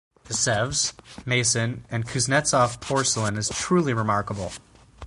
The 0.23 0.33
Sevres, 0.33 0.93
Meissen 1.27 1.85
and 1.91 2.07
Kuznetzov 2.07 2.79
porcelain 2.81 3.37
is 3.37 3.49
truly 3.49 3.93
remarkable. 3.93 4.51